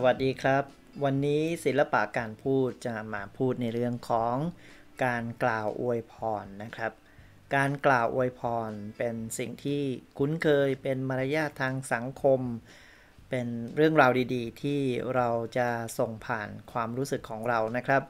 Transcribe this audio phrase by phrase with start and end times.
[0.00, 0.64] สวัสดีครับ
[1.04, 4.36] วันนี้ศิลปะการพูดจะมาพูดในเรื่องของ
[5.04, 6.92] การกล่าวอวยพรนะครับ
[7.56, 9.82] การกล่าวอวยพรเป็นสิ่งที่
[10.18, 12.40] คุ้นเคยเป็นมารยาททางสังคม
[13.30, 14.80] เป็นเรื่องราวดีๆ ที่
[15.14, 15.68] เราจะ
[15.98, 18.02] ส่งผ่านความรู้สึกของเรานะครับ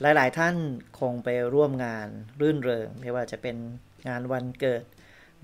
[0.00, 0.56] หลายๆท่าน
[1.00, 2.08] คงไปร่วมงาน
[2.40, 3.56] รื่นเริง ไม่ว่าจะเป็น
[4.08, 4.84] งานวันเกิด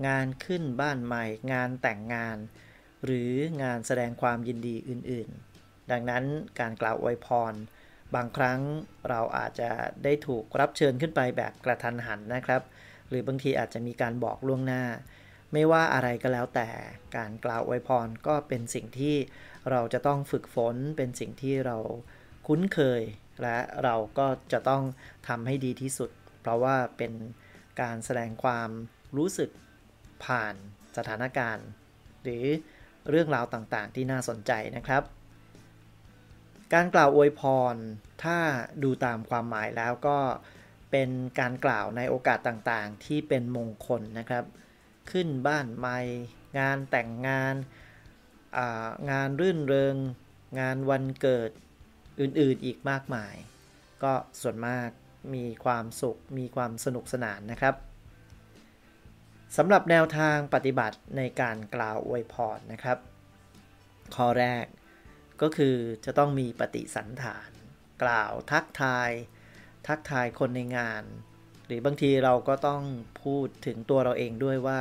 [0.07, 2.37] งานขึ้นบ้านใหม่ งานแต่งงาน
[3.05, 3.31] หรือ
[3.63, 5.54] งานแสดงความยินดีอื่น ๆ
[5.91, 6.23] ดังนั้น
[6.59, 7.53] การกล่าวอวยพร
[8.15, 8.59] บางครั้ง
[9.09, 9.69] เราอาจจะ
[10.03, 12.61] ได้ถูกรับเชิญขึ้นไปแบบกระทันหันนะครับ
[13.09, 14.83] หรือบางทีอาจจะมีการบอกล่วงหน้า
[15.53, 16.69] ไม่ว่าอะไรก็แล้วแต่
[17.17, 19.15] การกล่าวอวยพรก็เป็นสิ่งที่
[19.71, 21.77] เราจะต้องฝึกฝนเป็นสิ่งที่เรา
[22.47, 23.01] คุ้นเคย
[23.41, 24.83] และเราก็จะต้อง
[25.27, 26.09] ทำให้ดีที่สุด
[26.41, 27.13] เพราะว่าเป็น
[27.81, 28.69] การแสดงความ
[29.17, 29.49] รู้สึก
[30.25, 30.55] ผ่าน
[30.97, 31.67] สถานการณ์
[32.23, 32.43] หรือ
[33.09, 35.03] เรื่องราวต่างๆ ที่น่าสนใจนะครับ
[36.73, 37.41] การกล่าวอวยพ
[37.73, 37.75] ร
[38.23, 38.37] ถ้า
[38.83, 40.19] ดูตามความหมายแล้วก็
[40.91, 44.45] เป็นการกล่าวในโอกาสต่างๆ ที่เป็นมงคลนะครับ
[45.11, 45.99] ขึ้นบ้านใหม่
[46.59, 47.55] งานแต่งงาน
[49.11, 49.95] งานรื่นเริง
[50.59, 51.49] งานวันเกิด
[52.19, 53.35] อื่นๆอีกมากมาย
[54.03, 54.89] ก็ส่วนมาก
[55.33, 57.75] มีความสุข มีความสนุกสนานนะครับ
[59.57, 62.97] สำหรับแนวทางปฏิบัติในการกล่าวอวยพรนะครับ
[64.15, 64.65] ข้อแรก
[65.41, 67.49] ก็คือจะต้องมีปฏิสันฐาน
[68.03, 69.11] กล่าวทักทาย
[69.87, 71.03] ทักทายคนในงาน
[71.65, 72.83] หรือบางทีเราก็ต้อง
[73.23, 74.79] พูดถึงตัวเราเองด้วยว่า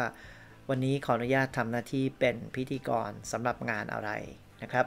[0.68, 4.10] วันนี้ขออนุญาตทำหน้าที่เป็นพิธีกรสำหรับงานอะไร
[4.62, 4.86] นะครับ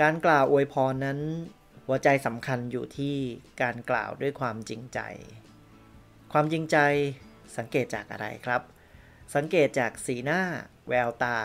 [0.00, 1.18] การกล่าวอวยพรนั้น
[1.86, 3.16] หัวใจสำคัญอยู่ที่
[3.62, 5.00] การกล่าวด้วยความจริงใจ
[6.32, 6.76] ความจริงใจ
[7.56, 8.62] สังเกตจากอะไรครับ
[9.34, 10.40] สังเกตจากสีหน้า
[10.88, 11.38] แววตา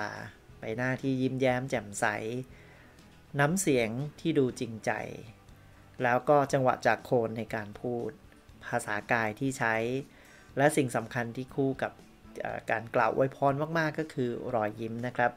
[0.59, 2.05] ใบหน้าที่ยิ้มแย้มแจ่มใส
[3.39, 4.91] น้ำเสียงที่ดูจริงใจ
[6.03, 8.11] แล้วก็จังหวะจากโคนในการพูด
[8.65, 9.75] ภาษากายที่ใช้
[10.57, 11.91] และสิ่งสำคัญที่คู่กับ
[12.71, 15.31] การกล่าวไวยพรมากๆก็คือรอยยิ้มนะครับ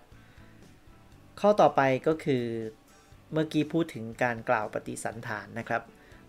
[1.40, 2.44] ข้อต่อไปก็คือ
[3.32, 5.82] เมื่อกี้พูดถึงการกล่าวปฏิสันฐานนะครับ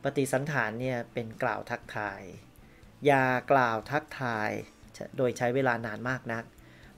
[0.04, 2.22] ปฏิสันฐานเนี่ยเป็นกล่าวทักทาย
[3.06, 4.50] อย่ากล่าวทักทาย
[5.18, 6.44] โดยใช้เวลานานมากนัก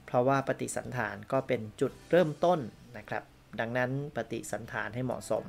[0.06, 2.59] เพราะว่าปฏิสันฐานก็เป็นจุดเริ่มต้น
[2.97, 3.24] นะครับ
[3.60, 5.46] ดังนั้นปฏิสันฐานให้เหมาะสม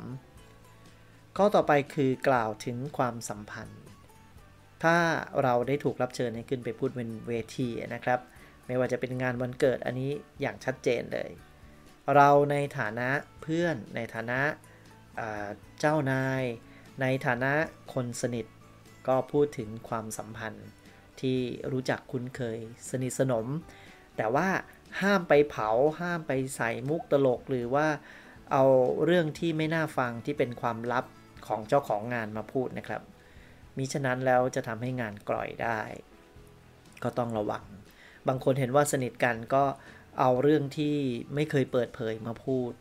[1.36, 3.82] ข้อต่อไปคือกล่าวถึงความสัมพันธ์
[4.82, 4.96] ถ้า
[5.42, 8.20] เราได้ถูกรับเชิญให้ขึ้นไปพูดบนเวทีนะครับ
[8.66, 11.30] ไม่ว่าจะเป็นงานวันเกิดอันนี้อย่างชัดเจนเลย
[12.14, 13.08] เราในฐานะ
[13.42, 14.40] เพื่อน ในฐานะ
[15.80, 16.42] เจ้านาย
[17.00, 17.52] ในฐานะ
[17.94, 18.46] คนสนิท
[19.08, 20.66] ก็พูดถึงความสัมพันธ์
[21.20, 21.38] ที่
[21.72, 22.58] รู้จักคุ้นเคย
[22.90, 23.46] สนิทสนม
[24.16, 24.48] แต่ว่า
[25.02, 25.68] ห้ามไปเผา
[26.00, 27.86] ห้ามไปใส่มุกตลกหรือว่า
[28.52, 28.64] เอา
[29.04, 31.04] เรื่องที่ไม่น่าฟังที่เป็นความลับ
[31.46, 33.02] ของเจ้าของงานมาพูดนะครับ
[33.76, 35.80] มิฉะนั้นแล้วจะทำให้งานกร่อยได้
[37.02, 37.64] ก็ต้องระวัง
[38.28, 39.64] บางคนเห็นว่าสนิทกันก็
[40.20, 40.96] เอาเรื่องที่
[41.34, 42.72] ไม่เคยเปิดเผยมาพูด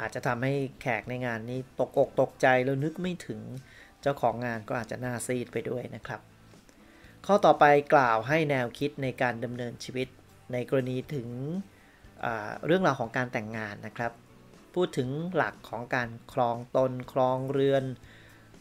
[0.00, 3.40] อาจจะทำให้แขกในงานนี้ตกอกตกใจแล้วนึกไม่ถึง
[4.02, 6.20] เจ้าของงานก็อาจจะน่าซีดไปด้วยนะครับ
[7.26, 10.08] ข้อต่อไปกล่าวให้แนวคิดในการดำเนินชีวิต
[10.52, 11.28] ในกรณีถึง
[12.66, 14.12] เรื่องราวของการแต่งงานนะครับ
[14.74, 17.84] พูดถึงหลักของการครองตนครองเรือน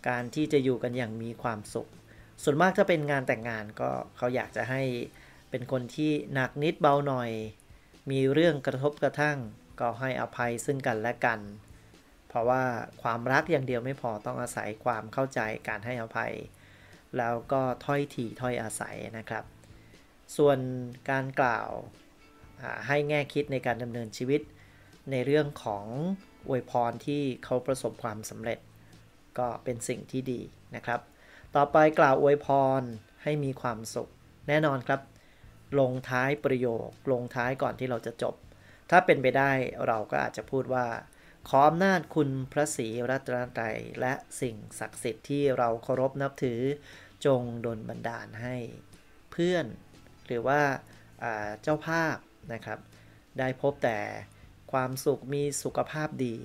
[0.10, 1.90] การที่จะอยู่กันอย่างมีความสุข
[2.44, 4.82] ส่วนมากถ้าเป็นงานแต่งงานก็เขาอยากจะให้
[5.50, 7.32] เป็นคนที่หนักนิดเบาหน่อย
[8.12, 9.38] มีเรื่องกระทบกระทั่ง
[9.80, 11.40] ก็ให้อภัยซึ่งกันและกัน
[12.28, 12.64] เพราะว่า
[13.02, 16.34] ความรักอย่างเดียวไม่พอต้องอาศัยความเข้าใจการให้อภัย
[17.18, 19.44] แล้วก็ถ้อยทีถ้อยอาศัยนะครับ
[20.38, 20.60] ส่วน
[21.10, 21.70] การกล่าว
[22.88, 24.42] ให้แง่คิดในการดำเนินชีวิต
[25.12, 25.86] ในเรื่องของ
[26.48, 28.60] อวยพรที่เขาประสบความสำเร็จ
[29.40, 30.42] ก็เป็นสิ่งที่ดี
[30.76, 31.00] นะครับ
[31.56, 32.48] ต่อไปกล่าวอวยพ
[32.80, 32.82] ร
[33.24, 34.10] ให้มีความสุข
[34.48, 35.02] แน่นอนครับ
[35.80, 38.36] ลงท้ายประโยค ลงท้ายก่อนที่เราจะจบ
[38.90, 39.52] ถ้าเป็นไปได้
[39.88, 40.86] เราก็อาจจะพูดว่า
[41.48, 46.62] ขออำนาจคุณพระศรีรัตนตรัยและสิ่งศักดิ์สิทธิ์ที่เราเคารพนับถือ
[47.26, 48.56] จงดลบันดาลให้
[49.32, 49.66] เพื่อน
[50.28, 50.62] หรือว่า
[51.62, 52.16] เจ้าภาพ
[52.54, 52.80] นะครับ
[53.40, 53.98] ได้พบแต่
[54.72, 56.36] ความสุขมีสุขภาพดี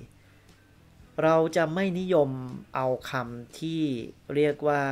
[1.23, 2.29] เราจะไม่นิยม
[2.75, 3.81] เอาคำที่
[4.35, 4.83] เรียกว่า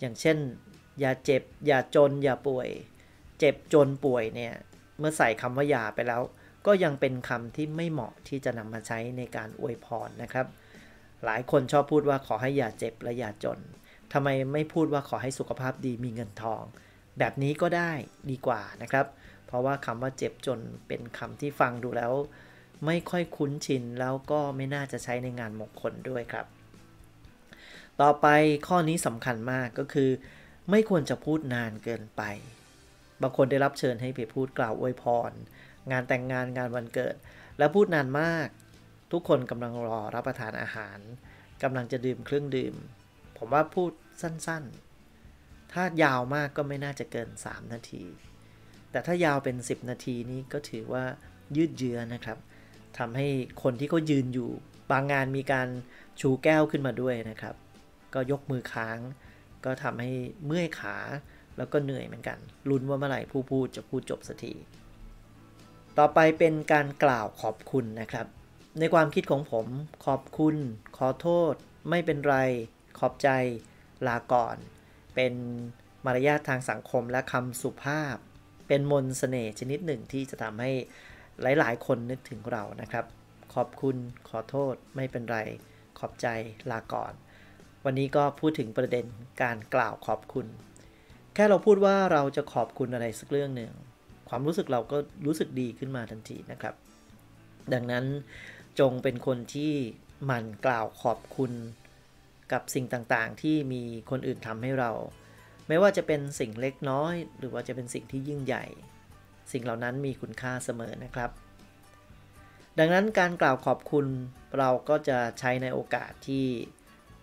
[0.00, 0.38] อย่างเช่น
[1.00, 2.68] อย่าเจ็บ อย่าจน อย่าป่วย
[3.38, 4.54] เจ็บจนป่วยเนี่ย
[4.98, 6.22] เมื่อใส่คำว่าอย่าไปแล้ว
[6.66, 10.46] ก็ยังเป็นคำที่ไม่เหมาะที่จะนำมาใช้ในการอวยพรนะครับ
[11.24, 13.58] หลายคนชอบพูดว่าขอให้อย่าเจ็บและอย่าจน
[14.12, 16.62] ทำไมไม่พูดว่าขอให้สุขภาพดีมีเงินทอง
[17.18, 17.92] แบบนี้ก็ได้
[18.30, 19.06] ดีกว่านะครับ
[19.46, 22.12] เพราะว่าคำว่าเจ็บจนเป็นคำที่ฟังดูแล้ว
[22.86, 26.46] ไม่ค่อยคุ้นชินแล้วก็ไม่น่าจะใช้ในงานมงคลด้วยครับ
[28.00, 28.26] ต่อไป
[28.68, 30.10] ข้อนี้สำคัญมากก็คือ
[30.70, 32.22] ไม่ควรจะพูดนานเกินไป
[33.22, 35.30] บางคนได้รับเชิญให้ไปพูดกล่าวอวยพร
[35.90, 37.14] งานแต่งงานงานวันเกิด
[37.58, 38.48] แล้วพูดนานมาก
[39.12, 40.98] ทุกคนกำลังรอรับประทานอาหาร
[41.62, 42.74] กำลังจะดื่มเครื่องดื่ม
[43.36, 44.83] ผมว่าพูดสั้นๆ
[45.74, 48.04] ถ้ายาวมากก็ไม่น่าจะเกิน 3 นาที
[48.90, 51.04] แต่ถ้ายาวเป็น 10 นาทีนี้ก็ถือว่า
[51.56, 52.38] ยืดเยื้อนะครับ
[52.98, 53.28] ทำให้
[53.62, 54.50] คนที่เขายืนอยู่
[54.90, 55.68] บางงานมีการ
[56.20, 57.54] ชูแก้วขึ้นมาด้วยนะครับ
[58.14, 58.98] ก็ยกมือค้าง
[59.64, 60.10] ก็ทำให้
[60.46, 60.96] เมื่อยขา
[61.56, 62.38] แล้วก็เหนื่อยเหมือนกัน
[62.70, 64.54] ลุ้นว่าเมื่อไหร่ผู้พูดจะพูดจบสักที
[65.98, 68.26] ต่อไปเป็นการกล่าวขอบคุณนะครับ
[68.78, 69.66] ในความคิดของผม
[70.06, 70.56] ขอบคุณ
[70.96, 71.54] ขอโทษ
[71.90, 72.36] ไม่เป็นไร
[72.98, 73.28] ขอบใจ
[74.06, 74.56] ลาก่อน
[75.14, 75.34] เป็น
[76.04, 78.16] มารยาททางสังคมและคำสุภาพ
[78.68, 80.70] เป็นมนสเสน่ห์ชนิดหนึ่งที่จะทำให้
[81.42, 83.04] หลาย ๆ คนนึกถึงเรานะครับ
[83.54, 83.96] ขอบคุณ
[84.28, 85.38] ขอโทษไม่เป็นไร
[85.98, 86.26] ขอบใจ
[86.70, 87.12] ลาก่อน
[87.84, 89.06] วันนี้ก็พูดถึงประเด็น
[89.42, 90.46] การกล่าวขอบคุณ
[91.34, 93.72] แค่เราพูดว่าเราจะขอบคุณอะไรสักเรื่องหนึ่ง
[94.28, 94.96] ความรู้สึกเราก็
[95.26, 96.74] รู้สึกดีขึ้นมาทันทีนะครับ
[97.72, 98.04] ดังนั้น
[98.80, 99.72] จงเป็นคนที่
[100.24, 101.52] หมั่นกล่าวขอบคุณ
[102.52, 104.90] กับสิ่งต่างๆ ที่มีคนอื่นทำให้เรา
[105.68, 108.64] ไม่ว่าจะเป็นสิ่งเล็กน้อย หรือว่าจะเป็นสิ่งที่ยิ่งใหญ่
[109.52, 111.30] สิ่งเหล่านั้นมีคุณค่าเสมอนะครับ
[112.78, 114.06] ดังนั้นการกล่าวขอบคุณ
[114.58, 116.46] เราก็จะใช้ในโอกาสที่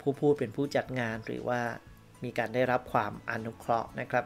[0.01, 1.61] ผู้พูดเป็นผู้จัดงานหรือว่า
[2.23, 4.25] มีการได้รับความอนุเคราะห์นะครับ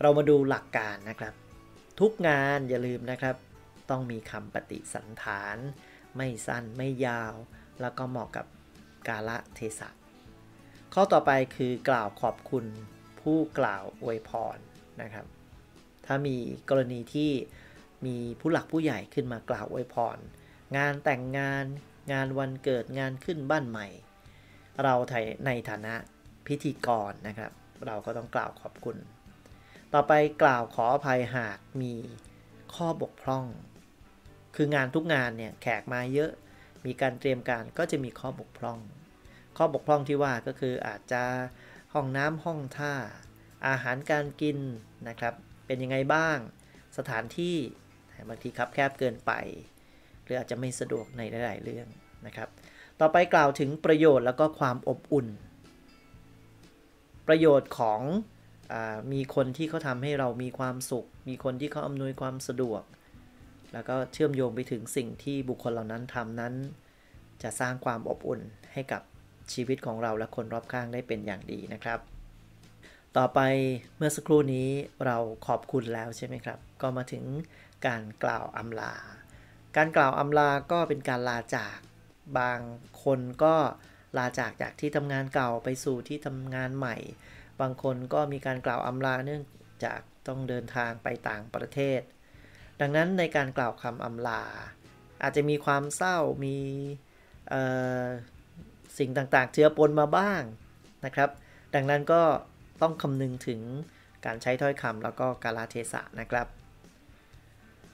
[0.00, 1.34] เรามาดูหลักการนะครับ
[2.00, 3.36] ทุกงานอย่าลืมนะครับ
[3.90, 5.56] ต้องมีคำปฏิสันฐาน
[6.16, 7.34] ไม่สั้นไม่ยาว
[7.80, 8.46] แล้วก็เหมาะกับ
[9.08, 9.88] กาละเทศะ
[10.94, 12.64] ข้อต่อไปคือกล่าวขอบคุณ
[13.20, 14.58] ผู้กล่าวอวยพร
[15.02, 15.26] นะครับ
[16.06, 16.36] ถ้ามี
[16.70, 17.30] กรณีที่
[18.06, 20.16] มีผู้หลักผู้ใหญ่ขึ้นมากล่าวอวยพร
[20.76, 21.64] งานแต่งงาน
[22.12, 23.86] งานวันเกิดงานขึ้นบ้านใหม่
[24.82, 24.94] เรา
[25.46, 25.94] ในฐานะ
[26.46, 27.50] พิธีกรนะครับ
[27.86, 28.96] เราก็ต้องกล่าวขอบคุณ
[29.92, 30.12] ต่อไป
[30.42, 31.94] กล่าวขออภัยหากมี
[32.74, 33.44] ข้อบกพร่อง
[34.56, 36.30] คืองานทุกงานเนี่ยแขกมาเยอะ
[36.86, 38.78] มีการเตรียมการก็จะมีข้อบกพร่อง
[39.56, 41.22] ข้อบกพร่องที่ว่าก็คืออาจจะ
[41.94, 42.94] ห้องน้ำห้องท่า
[43.66, 44.58] อาหารการกิน
[45.08, 45.34] นะครับ
[45.66, 46.38] เป็นยังไงบ้าง
[46.98, 47.56] สถานที่
[48.28, 49.32] บางทีครับแคบเกินไป
[50.22, 51.86] หรืออาจจะไม่สะดวกในหลาย ๆ เรื่อง
[52.26, 52.48] นะครับ
[53.00, 55.26] ต่อไปกล่าวถึงประโยชน์แล้วก็ความอบอุ่น
[57.28, 58.00] ประโยชน์ของ
[58.72, 58.74] อ
[59.12, 62.82] มีคนที่เขาทำให้เรามีความสุข มีคนที่เขาอำนวยความสะดวก
[63.72, 66.54] แล้วก็เชื่อมโยงไปถึงสิ่งที่บุคคลเหล่านั้นทำนั้น
[67.42, 68.40] จะสร้างความอบอุ่น
[68.72, 69.02] ให้กับ
[69.52, 71.98] ชีวิตของเราและคนรอบข้างได้เป็นอย่างดีนะครับ
[73.16, 73.40] ต่อไป
[73.96, 74.68] เมื่อสักครู่นี้
[75.04, 77.24] เราขอบคุณแล้วใช่ไหมครับ ก็มาถึง
[77.86, 78.94] การกล่าวอำลา
[79.76, 81.78] การกล่าวอำลาก็เป็นการลาจาก
[82.38, 82.60] บาง
[83.04, 83.54] คนก็
[84.18, 86.96] ลาจากจากที่ทำงานเก่าไปสู่ที่ทำงานใหม่
[87.60, 89.42] บางคนก็มีการกล่าวอำลาเนื่อง
[89.84, 92.00] จากต้องเดินทางไปต่างประเทศ
[92.80, 94.42] ดังนั้นในการกล่าวคำอำลา
[95.22, 96.56] อาจจะมีความเศร้ามี
[98.98, 100.42] สิ่งต่างๆ เจือปนมาบ้าง
[101.04, 101.30] นะครับ
[101.74, 102.22] ดังนั้นก็
[102.82, 103.60] ต้องคำนึงถึง
[104.26, 106.46] การใช้ถ้อยคำแล้วก็กาลเทศะนะครับ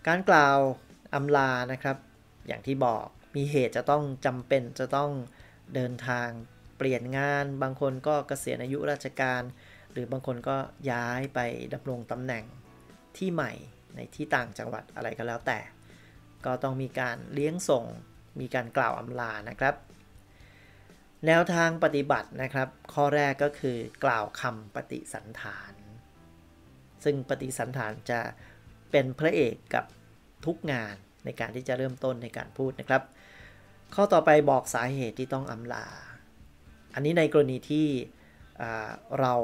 [0.06, 0.58] การกล่าว
[1.14, 1.96] อำลานะครับ
[2.46, 3.04] อย่างที่บอก
[3.36, 5.10] มีเหตุจะต้องจำเป็นจะต้อง
[5.74, 6.28] เดินทาง
[6.76, 9.42] เปลี่ยนงาน บางคนก็เกษียณอายุราชการ
[9.92, 10.56] หรือบางคนก็
[10.90, 11.38] ย้ายไป
[11.74, 12.44] ดำรงตำแหน่ง
[13.16, 13.52] ที่ใหม่
[13.96, 15.58] ในที่ต่างจังหวัดอะไรก็แล้วแต่
[16.46, 17.84] ก็ต้องมีการเลี้ยงส่ง
[18.40, 19.74] มีการกล่าวอำลานะครับ
[21.26, 25.72] แนวทางปฏิบัตินะครับ ข้อแรกก็คือกล่าวคำปฏิสันฐาน
[27.04, 28.20] ซึ่งปฏิสันฐานจะ
[28.90, 29.84] เป็นพระเอกกับ
[30.46, 33.02] ทุกงานในการที่จะเริ่มต้นในการพูดนะครับ
[33.94, 35.86] ข้อต่อไปบอกสาเหตุที่ต้องอำลา
[36.94, 37.86] อันนี้ในกรณีที่
[39.20, 39.34] เรา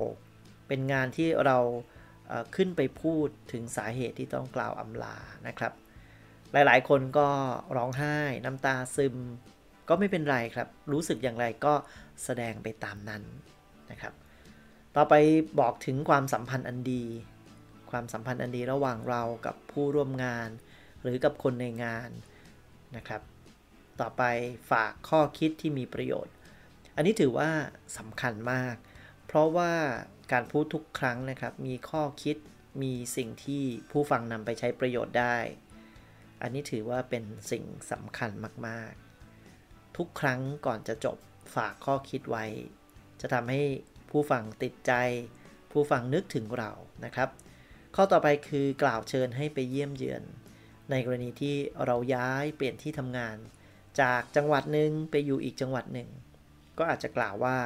[0.69, 1.59] เป็นงานที่เรา
[2.57, 5.17] ขึ้นไปพูดถึงสาเหตุที่ต้องกล่าวอำลา
[5.49, 5.73] นะครับ
[6.53, 7.29] หลายๆ คนก็
[7.77, 9.17] ร้องไห้น้ำตาซึม
[9.89, 11.75] ก็ไม่เป็นไรครับ รู้สึกอย่างไรก็
[12.25, 13.23] แสดงไปตามนั้น
[13.91, 14.15] นะครับ
[14.97, 15.15] ต่อไป
[15.61, 17.05] บอกถึงความสัมพันธ์อันดี
[17.91, 20.49] ความสัมพันธ์อันดีระหว่างเรากับผู้ร่วมงาน
[21.03, 22.11] หรือกับคนในงาน
[22.97, 23.23] นะครับ
[24.01, 24.23] ต่อไป
[24.71, 26.35] ฝากข้อคิดที่มีประโยชน์
[26.97, 27.51] อันนี้ถือว่า
[27.99, 28.75] สำคัญมาก
[29.27, 29.73] เพราะว่า
[30.33, 32.37] การพูดทุกครั้งนะครับ มีข้อคิด
[32.83, 35.37] มีสิ่งที่ผู้ฟังนำไปใช้ประโยชน์ได้
[36.43, 38.31] อันนี้ถือว่าเป็นสิ่งสำคัญ
[38.67, 41.17] มากๆ ทุกครั้งก่อนจะจบ
[41.55, 42.45] ฝากข้อคิดไว้
[43.21, 43.62] จะทำให้
[44.11, 44.93] ผู้ฟังติดใจ
[45.73, 46.71] ผู้ฟังนึกถึงเรา
[47.05, 47.29] นะครับ
[47.97, 50.23] ข้อต่อไปคือกล่าวเชิญให้ไปเยี่ยมเยือน
[50.91, 53.37] ในกรณีที่เราย้ายเปลี่ยนที่ทำงาน
[54.01, 56.09] จากจังหวัดหนึ่งไปอยู่อีกจังหวัดหนึ่ง
[56.79, 57.59] ก็อาจจะกล่าวว่า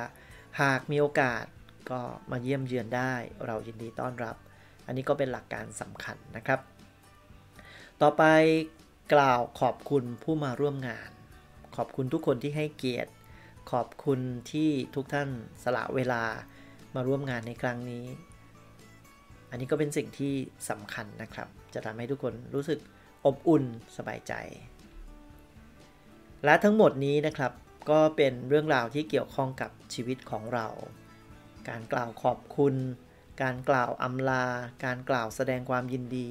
[0.61, 1.45] หากมีโอกาส
[1.91, 2.01] ก็
[2.31, 3.15] มาเยี่ยมเยือนได้
[3.47, 4.37] เรายินดีต้อนรับ
[4.87, 6.61] อันนี้ก็เป็นหลักการสำคัญนะครับ
[8.03, 8.23] ต่อไป
[9.15, 11.11] กล่าวขอบคุณผู้มาร่วมงาน
[11.77, 13.11] ขอบคุณทุกคนที่ให้เกียรติ
[13.73, 14.21] ขอบคุณ
[14.53, 15.29] ที่ทุกท่าน
[15.65, 16.23] สละเวลา
[16.95, 18.05] มาร่วมงานในครั้งนี้
[19.51, 20.35] อันนี้ก็เป็นสิ่งที่
[20.71, 22.79] สำคัญนะครับ จะทำให้ทุกคนรู้สึก
[23.27, 23.65] อบอุ่น
[23.97, 24.33] สบายใจ
[26.45, 27.53] และทั้งหมดนี้นะครับ
[27.91, 30.67] ก็เป็นเรื่องราวที่เกี่ยวข้องกับชีวิตของเรา
[31.69, 32.75] การกล่าวขอบคุณ
[33.43, 34.47] การกล่าวอำลา
[34.85, 36.29] การกล่าวแสดงความยินดี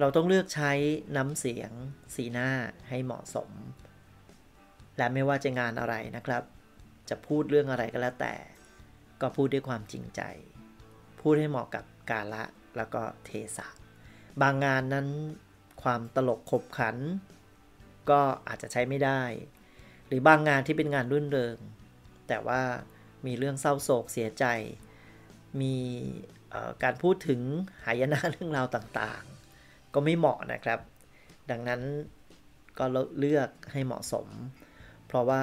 [0.00, 0.72] เราต้องเลือกใช้
[1.16, 1.70] น้ำเสียง
[2.14, 2.50] สีหน้า
[2.88, 3.50] ให้เหมาะสม
[4.96, 6.42] และไม่ว่าจะงานอะไรนะครับ
[7.08, 8.34] จะพูดเรื่องอะไรก็แล้วแต่
[9.20, 10.20] ก็พูดด้วยความจริงใจ
[11.20, 12.44] พูดให้เหมาะกับกาละ
[12.76, 13.68] แล้วก็เทศะ
[14.42, 15.08] บางงานนั้น
[15.82, 16.96] ความตลกขบขัน
[18.10, 19.22] ก็อาจจะใช้ไม่ได้
[20.06, 21.56] หรือบางงานที่เป็นงานรื่นเริง
[22.28, 22.62] แต่ว่า
[23.26, 24.44] มีเรื่องเศร้าโศกเสียใจ
[25.60, 25.76] มี
[26.82, 27.40] การพูดถึง
[27.84, 30.80] หายนะเรื่องราวต่างๆ ก็ไม่เหมาะนะครับ
[31.50, 31.82] ดังนั้น
[32.78, 32.84] ก็
[33.18, 34.28] เลือกให้เหมาะสม
[35.06, 35.42] เพราะว่า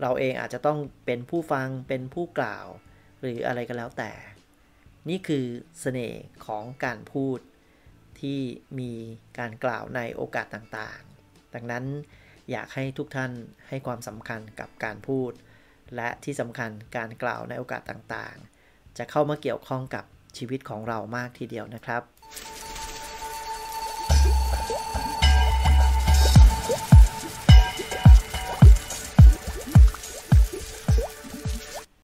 [0.00, 2.66] เราเองอาจจะต้องเป็นผู้ฟังเป็นผู้กล่าว
[3.20, 4.12] หรืออะไรก็แล้วแต่
[5.08, 5.44] นี่คือ
[5.80, 7.38] เสน่ห์ของการพูด
[8.20, 8.38] ที่
[8.78, 8.92] มี
[9.38, 11.84] การกล่าวในโอกาสต่างๆ ดังนั้น
[12.50, 13.32] อยากให้ทุกท่าน
[13.68, 15.32] ให้ความสำคัญกับการพูด
[15.96, 20.04] และที่สำคัญการกล่าวในโอกาสต่างๆ จะเข้ามาเกี่ยวข้องกับ
[20.36, 22.02] ชีวิตของเรามากทีเดียวนะครับ